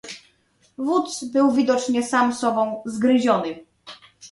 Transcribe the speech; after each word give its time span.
"Wódz 0.77 1.23
był 1.23 1.51
widocznie 1.51 2.03
sam 2.03 2.33
sobą 2.33 2.83
zgryziony." 2.85 3.63